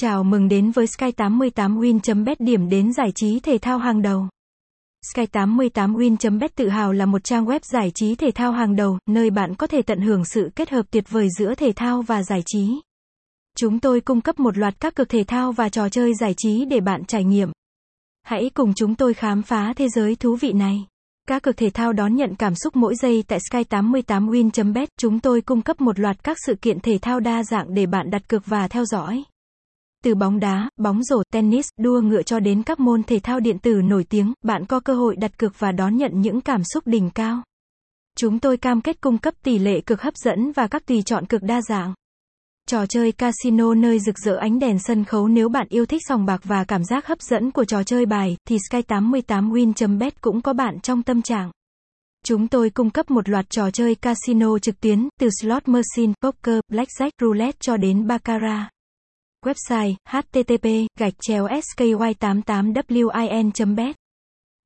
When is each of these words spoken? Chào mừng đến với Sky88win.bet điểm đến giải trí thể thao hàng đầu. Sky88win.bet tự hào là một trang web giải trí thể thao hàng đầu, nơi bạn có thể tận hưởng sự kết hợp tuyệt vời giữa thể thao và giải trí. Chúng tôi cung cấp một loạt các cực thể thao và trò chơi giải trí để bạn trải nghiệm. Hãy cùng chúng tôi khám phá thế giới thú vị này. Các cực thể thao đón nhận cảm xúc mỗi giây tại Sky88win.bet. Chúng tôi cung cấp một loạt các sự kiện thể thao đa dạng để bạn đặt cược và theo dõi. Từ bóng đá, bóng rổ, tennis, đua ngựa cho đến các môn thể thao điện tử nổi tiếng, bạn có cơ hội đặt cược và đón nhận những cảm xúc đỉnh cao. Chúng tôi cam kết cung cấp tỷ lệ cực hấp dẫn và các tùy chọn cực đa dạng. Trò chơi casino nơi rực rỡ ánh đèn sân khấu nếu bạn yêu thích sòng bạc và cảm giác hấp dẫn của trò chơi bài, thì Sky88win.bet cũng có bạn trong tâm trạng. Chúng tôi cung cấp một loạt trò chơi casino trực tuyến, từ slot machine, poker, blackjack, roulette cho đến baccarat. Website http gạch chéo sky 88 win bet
Chào 0.00 0.24
mừng 0.24 0.48
đến 0.48 0.70
với 0.70 0.86
Sky88win.bet 0.86 2.36
điểm 2.38 2.68
đến 2.68 2.92
giải 2.92 3.12
trí 3.14 3.40
thể 3.40 3.58
thao 3.58 3.78
hàng 3.78 4.02
đầu. 4.02 4.28
Sky88win.bet 5.14 6.48
tự 6.54 6.68
hào 6.68 6.92
là 6.92 7.06
một 7.06 7.24
trang 7.24 7.44
web 7.44 7.60
giải 7.72 7.90
trí 7.94 8.14
thể 8.14 8.30
thao 8.34 8.52
hàng 8.52 8.76
đầu, 8.76 8.98
nơi 9.06 9.30
bạn 9.30 9.54
có 9.54 9.66
thể 9.66 9.82
tận 9.82 10.00
hưởng 10.00 10.24
sự 10.24 10.50
kết 10.56 10.70
hợp 10.70 10.86
tuyệt 10.90 11.04
vời 11.10 11.28
giữa 11.38 11.54
thể 11.54 11.72
thao 11.76 12.02
và 12.02 12.22
giải 12.22 12.42
trí. 12.46 12.80
Chúng 13.56 13.80
tôi 13.80 14.00
cung 14.00 14.20
cấp 14.20 14.40
một 14.40 14.58
loạt 14.58 14.80
các 14.80 14.94
cực 14.94 15.08
thể 15.08 15.24
thao 15.24 15.52
và 15.52 15.68
trò 15.68 15.88
chơi 15.88 16.14
giải 16.14 16.34
trí 16.36 16.64
để 16.64 16.80
bạn 16.80 17.04
trải 17.04 17.24
nghiệm. 17.24 17.50
Hãy 18.22 18.50
cùng 18.54 18.74
chúng 18.74 18.94
tôi 18.94 19.14
khám 19.14 19.42
phá 19.42 19.72
thế 19.76 19.88
giới 19.88 20.16
thú 20.16 20.36
vị 20.36 20.52
này. 20.52 20.86
Các 21.28 21.42
cực 21.42 21.56
thể 21.56 21.70
thao 21.70 21.92
đón 21.92 22.14
nhận 22.14 22.34
cảm 22.34 22.54
xúc 22.54 22.76
mỗi 22.76 22.94
giây 22.94 23.24
tại 23.28 23.38
Sky88win.bet. 23.38 24.88
Chúng 24.98 25.20
tôi 25.20 25.40
cung 25.40 25.62
cấp 25.62 25.80
một 25.80 25.98
loạt 25.98 26.24
các 26.24 26.36
sự 26.46 26.54
kiện 26.54 26.80
thể 26.80 26.98
thao 27.02 27.20
đa 27.20 27.42
dạng 27.44 27.74
để 27.74 27.86
bạn 27.86 28.10
đặt 28.10 28.28
cược 28.28 28.46
và 28.46 28.68
theo 28.68 28.84
dõi. 28.84 29.24
Từ 30.04 30.14
bóng 30.14 30.40
đá, 30.40 30.70
bóng 30.76 31.02
rổ, 31.02 31.22
tennis, 31.32 31.68
đua 31.78 32.00
ngựa 32.00 32.22
cho 32.22 32.40
đến 32.40 32.62
các 32.62 32.80
môn 32.80 33.02
thể 33.02 33.20
thao 33.22 33.40
điện 33.40 33.58
tử 33.58 33.72
nổi 33.84 34.04
tiếng, 34.04 34.32
bạn 34.42 34.66
có 34.66 34.80
cơ 34.80 34.94
hội 34.94 35.16
đặt 35.16 35.38
cược 35.38 35.58
và 35.58 35.72
đón 35.72 35.96
nhận 35.96 36.20
những 36.20 36.40
cảm 36.40 36.62
xúc 36.64 36.86
đỉnh 36.86 37.10
cao. 37.10 37.42
Chúng 38.16 38.38
tôi 38.38 38.56
cam 38.56 38.80
kết 38.80 39.00
cung 39.00 39.18
cấp 39.18 39.34
tỷ 39.42 39.58
lệ 39.58 39.80
cực 39.80 40.02
hấp 40.02 40.16
dẫn 40.16 40.52
và 40.52 40.66
các 40.66 40.86
tùy 40.86 41.02
chọn 41.02 41.26
cực 41.26 41.42
đa 41.42 41.60
dạng. 41.68 41.94
Trò 42.68 42.86
chơi 42.86 43.12
casino 43.12 43.74
nơi 43.74 43.98
rực 44.00 44.18
rỡ 44.18 44.36
ánh 44.36 44.58
đèn 44.58 44.78
sân 44.78 45.04
khấu 45.04 45.28
nếu 45.28 45.48
bạn 45.48 45.66
yêu 45.70 45.86
thích 45.86 46.02
sòng 46.08 46.26
bạc 46.26 46.40
và 46.44 46.64
cảm 46.64 46.84
giác 46.84 47.06
hấp 47.06 47.22
dẫn 47.22 47.50
của 47.50 47.64
trò 47.64 47.82
chơi 47.82 48.06
bài, 48.06 48.36
thì 48.48 48.56
Sky88win.bet 48.70 50.10
cũng 50.20 50.40
có 50.40 50.52
bạn 50.52 50.80
trong 50.80 51.02
tâm 51.02 51.22
trạng. 51.22 51.50
Chúng 52.24 52.48
tôi 52.48 52.70
cung 52.70 52.90
cấp 52.90 53.10
một 53.10 53.28
loạt 53.28 53.50
trò 53.50 53.70
chơi 53.70 53.94
casino 53.94 54.58
trực 54.58 54.80
tuyến, 54.80 55.08
từ 55.20 55.28
slot 55.40 55.68
machine, 55.68 56.12
poker, 56.22 56.60
blackjack, 56.72 57.10
roulette 57.20 57.58
cho 57.60 57.76
đến 57.76 58.06
baccarat. 58.06 58.68
Website 59.48 59.96
http 60.12 60.86
gạch 60.98 61.14
chéo 61.20 61.48
sky 61.62 61.94
88 61.94 63.52
win 63.58 63.74
bet 63.76 63.96